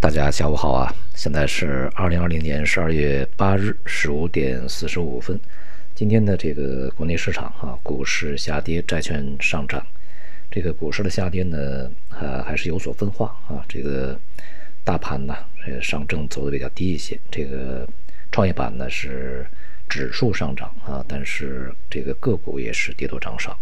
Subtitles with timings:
[0.00, 0.94] 大家下午好啊！
[1.16, 5.38] 现在是二零二零年十二月八日十五点四十五分。
[5.92, 9.84] 今天的这个国内市场啊，股市下跌，债券上涨。
[10.52, 13.64] 这个股市的下跌呢，呃，还是有所分化啊。
[13.68, 14.16] 这个
[14.84, 17.18] 大盘呢，这个上证走的比较低一些。
[17.28, 17.84] 这个
[18.30, 19.44] 创业板呢是
[19.88, 23.58] 指数上涨啊，但是这个个股也是跌多涨少。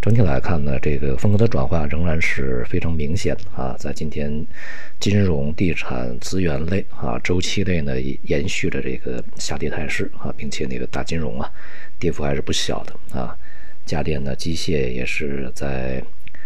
[0.00, 3.76] 整体来看呢，这个风格的转换仍然是非常明显啊。
[3.78, 4.46] 在今天，
[4.98, 11.52] 金融、地产、资源类啊、周期类呢，延续着这个下跌态势啊，并且那个大金融啊，
[11.98, 13.36] 跌幅还是不小的啊。
[13.84, 16.02] 家电呢、机械也是在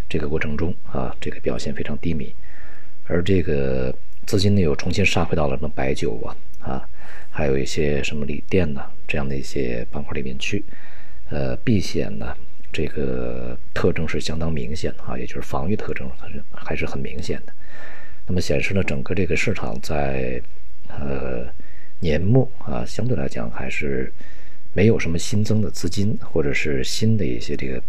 [0.09, 2.35] 这个过程中啊，这个表现非常低迷。
[3.07, 3.95] 而这个
[4.27, 6.89] 资金呢，又重新杀回到了什么白酒啊啊，
[7.31, 10.65] 还有一些什么锂电呢这样的一些板块里面去。
[11.31, 12.37] 呃，避险呢。
[12.75, 17.53] 这个特征是相当明显的啊，也就是防御特征还是还是很明显的。
[18.27, 20.43] 那么显示呢，整个这个市场在
[20.89, 21.47] 呃
[22.01, 24.13] 年末啊，相对来讲还是
[24.73, 27.81] 没有什么新增的资金或者是新的一些这个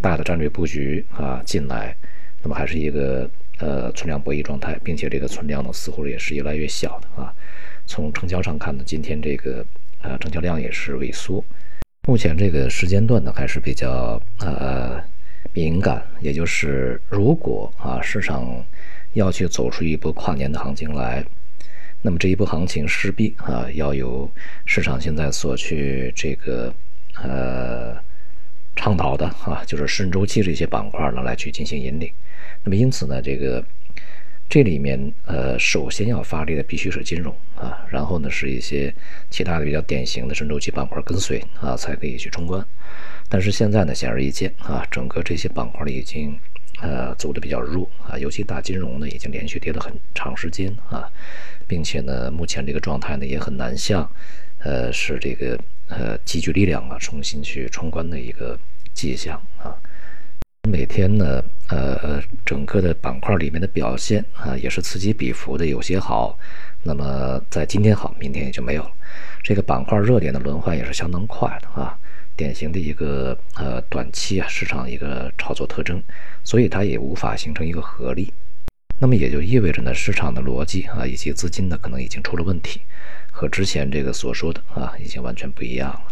[0.00, 1.94] 大的战略布局啊进来，
[2.42, 7.34] 那么还是一个呃存量博弈状态，并且这个存量呢似乎也是越来越小的啊。
[7.86, 9.62] 从成交上看呢，今天这个
[10.00, 11.44] 呃成交量也是萎缩。
[12.06, 15.02] 目前这个时间段呢还是比较呃
[15.54, 18.62] 敏感，也就是如果啊市场
[19.14, 21.24] 要去走出一波跨年的行情来，
[22.02, 24.30] 那么这一波行情势必啊要有
[24.66, 26.72] 市场现在所去这个
[27.22, 27.96] 呃
[28.76, 32.12] 倡导的啊，就是顺周期这些板块呢来去进行引领。
[32.62, 33.64] 那么因此呢这个。
[34.48, 38.94] 这里面呃，首先要发力的必须是金融啊，然后呢是一些
[39.28, 42.64] 其他的比较典型的深周期板块跟随啊，才可以去冲关。
[43.28, 46.38] 但是现在呢，显而易见啊，整个这些板块已经
[46.80, 51.10] 呃走的比较弱啊，尤其大金融呢已经连续跌了很长时间啊，
[51.66, 54.08] 并且呢，目前这个状态呢也很难像
[54.60, 58.56] 呃是这个呃积聚力量啊，重新去冲关的一个
[58.92, 59.74] 迹象啊。
[60.68, 66.38] 每天呢，呃，整个的板块里面的表现啊，也是此起彼伏的，有些好，
[66.82, 68.90] 那么在今天好，明天也就没有了。
[69.42, 71.98] 这个板块热点的轮换也是相当快的啊，
[72.36, 76.02] 典型的一个呃短期啊市场一个炒作特征，
[76.44, 78.32] 所以它也无法形成一个合力。
[78.98, 82.82] 那么也就意味着呢，市场的逻辑啊以及资金呢可能已经出了问题，
[83.30, 86.02] 和之前这个所说的啊已经完全不一样了。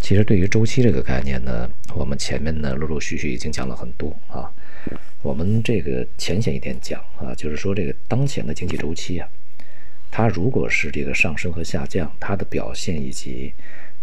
[0.00, 4.50] 其实对于周期这个概念呢，我们前面呢陆陆续续已经讲了很多啊。
[5.24, 9.26] 我们这个浅显一点讲啊，就是说这个当前的经济周期啊，
[10.10, 13.50] 它如果是这个上升和下降，它的表现以及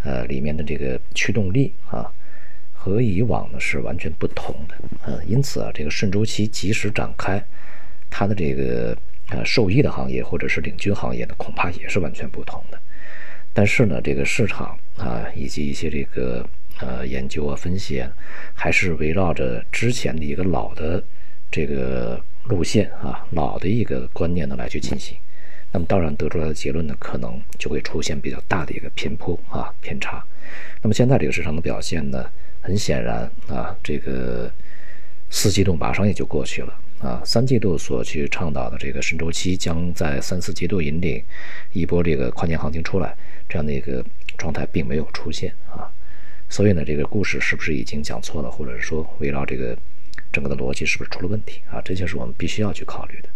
[0.03, 2.11] 呃里面的这个驱动力啊，
[2.73, 4.75] 和以往呢是完全不同的。
[5.05, 7.39] 呃，因此啊，这个顺周期及时展开，
[8.09, 8.97] 它的这个
[9.29, 12.79] 呃受益的行业或者是领军行业呢，恐怕也是完全不同的。
[13.53, 16.43] 但是呢，这个市场啊，以及一些这个
[16.81, 18.11] 呃研究啊、分析啊，
[18.53, 21.01] 还是围绕着之前的一个老的
[21.49, 25.15] 这个路线啊、老的一个观念呢来去进行。
[25.71, 30.21] 那么当然得出来的结论呢，可能就会出现比较大的一个偏颇啊、偏差。
[30.81, 32.29] 那么现在这个市场的表现呢，
[32.61, 34.51] 很显然啊，这个
[35.29, 36.77] 四季度马上也就过去了。
[36.99, 41.23] 啊，三季度所去倡导的这个顺周期，将在三四季度引领
[41.71, 43.15] 一波这个跨年行情出来，
[43.49, 44.05] 这样的一个
[44.37, 45.89] 状态并没有出现啊。
[46.51, 49.75] 所以呢，这个故事是不是已经讲错了，或者是说围绕这个
[50.33, 51.81] 整个的逻辑是不是出了问题啊？
[51.81, 53.29] 这就是我们必须要去考虑的。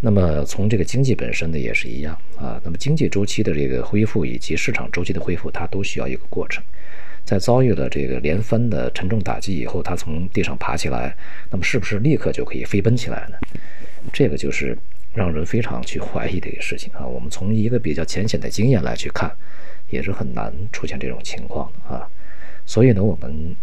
[0.00, 2.58] 那么从这个经济本身呢，也是一样啊。
[2.64, 6.64] 那么经济周期的这个恢复以及市场周期的恢复，它都需要一个过程。
[7.22, 11.14] 在遭遇了这个连番的沉重打击以后，它从地上爬起来，
[11.50, 13.36] 那么是不是立刻就可以飞奔起来呢？
[14.10, 14.74] 这个就是
[15.12, 17.06] 让人非常去怀疑的一个事情啊。
[17.06, 19.30] 我们从一个比较浅显的经验来去看，
[19.90, 22.08] 也是很难出现这种情况的啊。
[22.68, 23.56] 所以呢，我们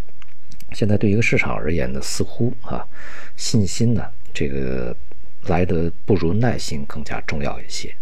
[0.74, 2.84] 现在对一个市场而言呢，似乎啊，
[3.38, 4.98] 信心呢，这个
[5.44, 7.96] 来得不如耐心更加重要一些。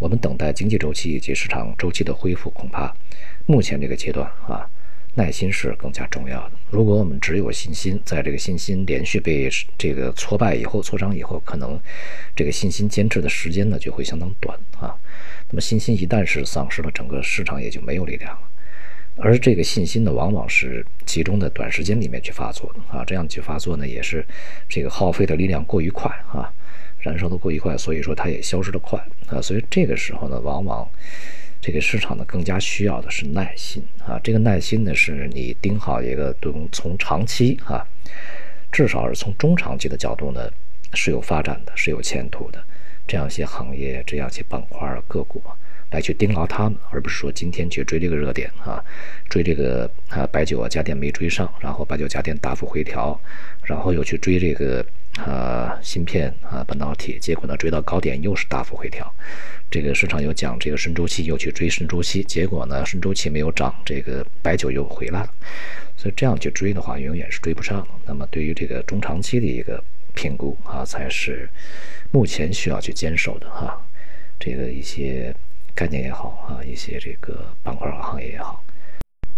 [0.00, 2.92] 我们等待经济周期以及市场周期的恢复，恐怕
[3.46, 4.68] 目前这个阶段啊。
[5.14, 6.52] 耐心是更加重要的。
[6.70, 11.80] 如果我们只有信心，在这个信心连续被这个挫败以后、挫伤以后，可能
[12.36, 14.94] 这个信心坚持的时间呢就会相当短啊。
[15.50, 18.42] 那么信心一旦是丧失了，整个市场也就没有力量了。
[19.20, 23.04] 而这个信心呢，往往是集中在短时间里面去发作的啊。
[23.04, 24.24] 这样去发作呢，也是
[24.68, 26.52] 这个耗费的力量过于快啊，
[27.00, 29.40] 燃烧的过于快，所以说它也消失的快啊。
[29.42, 30.88] 所以这个时候呢，往往。
[31.60, 34.16] 这个市场呢，更加需要的是耐心啊！
[34.22, 37.84] 这个耐心呢，是你盯好一个从从长期啊，
[38.70, 40.48] 至少是从中长期的角度呢，
[40.94, 42.64] 是有发展的，是有前途的。
[43.08, 45.42] 这样一些行业、这样一些板块个股
[45.90, 48.82] 来去盯牢他们，而不是说今天去追这个热点啊，
[49.28, 53.18] 追这个啊白酒啊家电没追上，然后白酒家电大幅回调，
[53.62, 54.84] 然后又去追这个
[55.16, 59.10] 啊芯片啊半导体，结果呢追到高点又是大幅回调，
[59.70, 65.30] 这个市场又讲这个深周期，又去追深周期，结果呢深周期没有涨，这个白酒又回来了，
[65.96, 67.88] 所以这样去追的话，永远是追不上的。
[68.04, 69.82] 那么对于这个中长期的一个
[70.14, 71.48] 评估啊，才是
[72.10, 73.80] 目前需要去坚守的哈，
[74.38, 75.34] 这个一些。
[75.78, 78.64] 概念也好啊，一些这个板块和行业也好，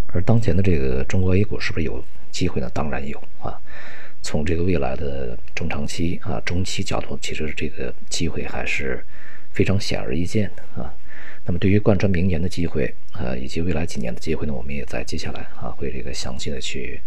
[0.06, 2.70] 而当前的这个中国 A 股是不是有机会呢？
[2.72, 3.60] 当然有啊。
[4.22, 9.04] 从这个未来的中长期啊、中期角度，其实这个机会还是
[9.52, 10.90] 非常显而易见的啊。
[11.44, 16.98] 那么对于贯穿明年的机会啊，以及未来几年的机会呢，我们也在接下来啊会这个详细的去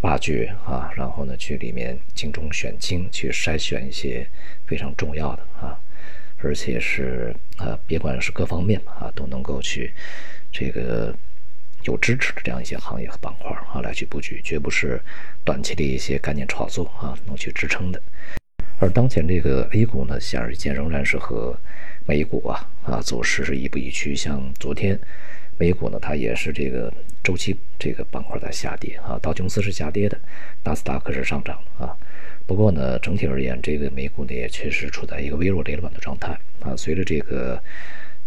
[0.00, 4.26] 挖掘啊，然后呢去里面精中选精，去筛选一些
[4.64, 5.78] 非常重要的啊。
[6.44, 9.90] 而且是啊，别管是各方面啊，都能够去
[10.52, 11.14] 这个
[11.84, 15.00] 有支持的这样一些行业和板块啊，来去布局，绝不是
[15.44, 18.00] 短期的一些概念炒作啊能去支撑的。
[18.78, 21.56] 而当前这个 A 股呢，显而易见仍然是和
[22.06, 24.14] 美股啊啊走势是亦步亦趋。
[24.14, 24.98] 像昨天
[25.56, 26.92] 美股呢，它也是这个
[27.22, 30.20] 周期这个板块在下跌啊，道琼斯是下跌的，
[30.64, 31.96] 纳斯达克是上涨啊。
[32.46, 36.76] 不过呢，整体而言，这个美股呢也确实处在一个微弱跌乱的状态啊。
[36.76, 37.58] 随着这个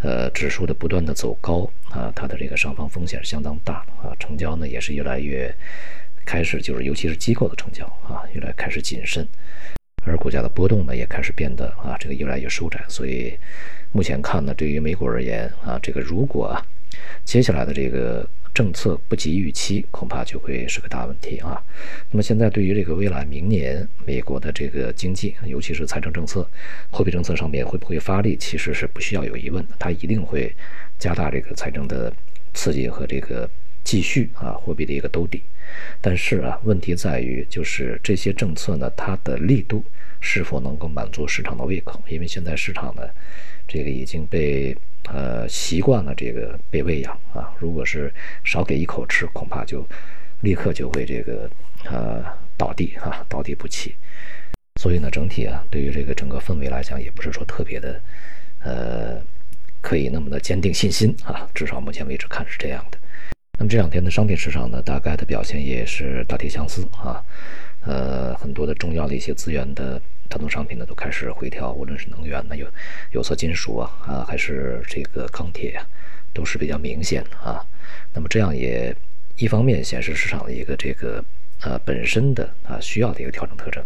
[0.02, 5.54] 呃指数的不断的走高啊，它的这个上方风险相当大啊，成交呢也是越来越
[6.26, 9.28] 开始就是尤其是机构的成交啊，越来开始谨慎，
[10.04, 12.84] 而股价的波动呢也开始变得啊这个越来越收窄。
[12.88, 13.38] 所以
[13.92, 16.60] 目前看呢，对于美股而言啊，这个如果
[17.24, 18.28] 接下来的这个。
[18.58, 21.64] 政策不及预期，恐怕就会是个大问题啊。
[22.10, 26.50] 那么现在对于这个未来明年美国的这个经济，尤其是财政政策、
[26.90, 30.52] 货币政策上面会不会发力，其实是不需要有疑问的，它一定会
[30.98, 32.12] 加大这个财政的
[32.56, 33.48] 刺激和这个
[33.84, 35.44] 继续啊货币的一个兜底。
[36.02, 39.86] 但是啊，问题在于就是这些政策呢，它的力度
[40.20, 42.02] 是否能够满足市场的胃口？
[42.10, 43.04] 因为现在市场呢，
[43.68, 44.76] 这个已经被。
[45.14, 48.14] 呃，习惯了这个被喂养啊，如果是
[48.44, 49.88] 少给一口吃，恐怕就
[50.42, 51.50] 立刻就会这个
[51.86, 52.22] 呃
[52.58, 53.96] 倒地啊，倒地不起。
[54.82, 58.02] 所以呢，整体啊，对于这个整个氛围来讲，也不是说特别的
[58.64, 59.22] 呃
[59.82, 62.98] 可以那么的坚定信心啊，至少目前为止看是这样的。
[63.58, 67.24] 那么这两天的商品市场呢，大概的表现也是大体相似啊，
[67.86, 70.02] 呃，很多的重要的一些资源的。
[70.30, 72.68] 大宗商品呢都开始回调，无论是能源呢有
[73.12, 75.86] 有色金属啊啊，还是这个钢铁呀，
[76.34, 77.66] 都是比较明显的啊。
[78.14, 78.96] 那么这样也
[79.38, 81.24] 一方面显示市场的一个这个
[81.62, 83.84] 呃本身的啊需要的一个调整特征，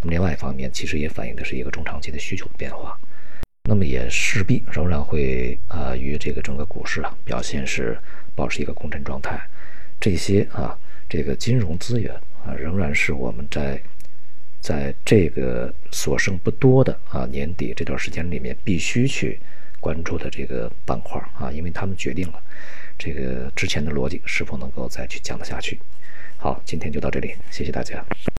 [0.00, 2.96] 那么另外一方面其实也反映的是一个中长期的需求的变化。
[3.64, 7.98] 那么也势必仍然会啊与这个整个股市啊表现是
[8.34, 9.40] 保持一个共振状态。
[10.00, 10.78] 这些啊
[11.08, 12.14] 这个金融资源
[12.44, 13.80] 啊仍然是我们在。
[14.60, 19.38] 在这个所剩不多的啊年底这段时间里面，必须去
[19.80, 22.42] 关注的这个板块啊，因为他们决定了
[22.98, 25.78] 这个之前的逻辑是否能够再去讲得下去。
[26.36, 28.04] 好，今天就到这里，谢谢大家。